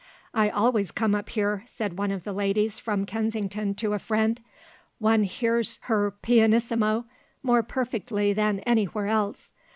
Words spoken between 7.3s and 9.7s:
more perfectly than anywhere else.